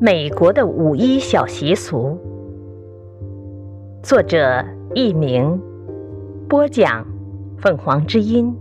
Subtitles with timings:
[0.00, 2.16] 美国的五一小习俗，
[4.00, 5.60] 作者佚名，
[6.48, 7.04] 播讲
[7.58, 8.56] 凤凰之音。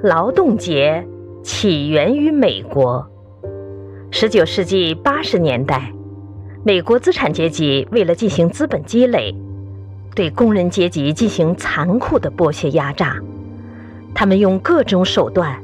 [0.00, 1.04] 劳动节
[1.42, 3.04] 起源于美国，
[4.12, 5.92] 十九世纪八十年代，
[6.62, 9.34] 美国资产阶级为了进行资本积累，
[10.14, 13.16] 对工人阶级进行残酷的剥削压榨，
[14.14, 15.60] 他们用各种手段，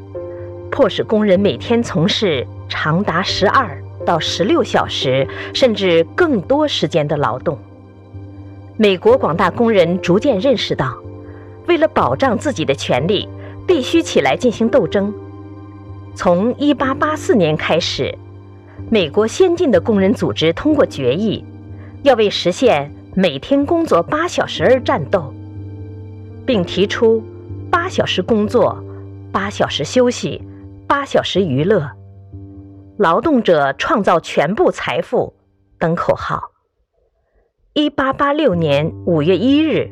[0.69, 3.81] 迫使工人每天从事长达十二。
[4.05, 7.59] 到十六小时甚至更多时间的劳动，
[8.77, 10.97] 美国广大工人逐渐认识到，
[11.67, 13.29] 为了保障自己的权利，
[13.67, 15.13] 必须起来进行斗争。
[16.15, 18.17] 从1884年开始，
[18.91, 21.45] 美国先进的工人组织通过决议，
[22.03, 25.33] 要为实现每天工作八小时而战斗，
[26.47, 27.23] 并提出
[27.71, 28.77] “八小时工作，
[29.33, 30.41] 八小时休息，
[30.87, 31.91] 八小时娱乐”。
[32.97, 35.35] 劳动者创造全部财富
[35.81, 36.53] 等口号。
[37.73, 39.91] 一八八六年五月一日，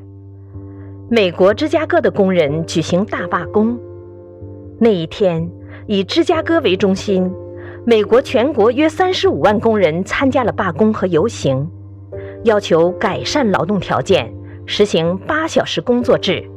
[1.11, 3.77] 美国芝加哥的工人举行大罢工。
[4.79, 5.51] 那一天，
[5.89, 7.29] 以芝加哥为中心，
[7.85, 11.69] 美国全国约三十五万工人参加了罢工和游行，
[12.45, 14.33] 要求改善劳动条件，
[14.65, 16.49] 实行八小时工作制。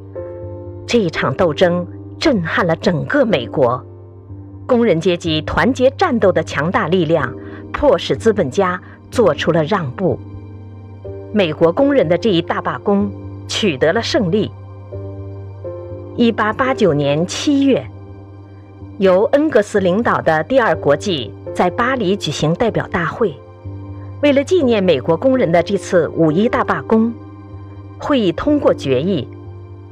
[0.86, 1.88] 这一场斗争
[2.20, 3.84] 震撼了整个美国。
[4.68, 7.34] 工人阶级团结战斗的强大力量，
[7.72, 10.20] 迫使资本家做出了让步。
[11.32, 13.12] 美国工人的这一大罢工
[13.48, 14.50] 取得了胜利。
[16.16, 17.86] 一八八九年七月，
[18.98, 23.36] 由恩格斯领导的第二国际在巴黎举行代表大会，
[24.22, 27.14] 为了纪念美国工人的这次五一大罢工，
[28.00, 29.28] 会议通过决议，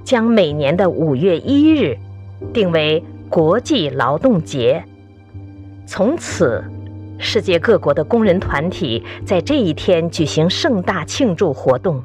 [0.04, 1.96] 将每年的五月一日
[2.52, 3.04] 定为。
[3.34, 4.86] 国际劳动节，
[5.88, 6.64] 从此，
[7.18, 12.04] 世界各国的工人团体在这一天举行盛大庆祝活动，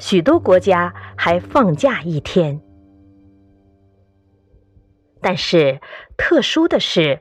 [0.00, 2.60] 许多国家还放假一天。
[5.20, 5.78] 但是，
[6.16, 7.20] 特殊的是，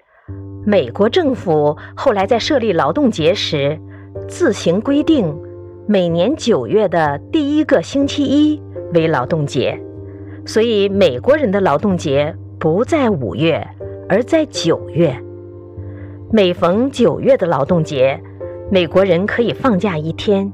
[0.66, 3.80] 美国政府后来在设立劳动节时，
[4.28, 5.32] 自行规定
[5.88, 8.60] 每年九月的第一个星期一
[8.96, 9.80] 为劳动节，
[10.44, 12.36] 所以美国人的劳动节。
[12.60, 13.68] 不在五月，
[14.10, 15.16] 而在九月。
[16.32, 18.20] 每逢九月的劳动节，
[18.72, 20.52] 美国人可以放假一天。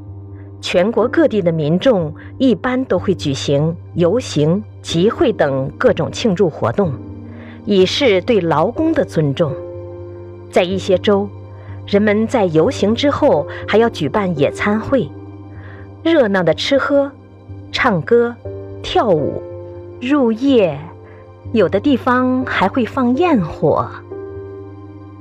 [0.60, 6.92] 全国各地的民众一般都会举行游行、集会等各种庆祝活动，
[7.66, 9.54] 以示对劳工的尊重。
[10.52, 11.30] 在一些州，
[11.88, 15.10] 人们在游行之后还要举办野餐会，
[16.04, 17.10] 热闹的吃喝、
[17.72, 18.36] 唱歌、
[18.82, 19.42] 跳舞、
[20.02, 20.78] 入夜。
[21.52, 23.88] 有的地方还会放焰火。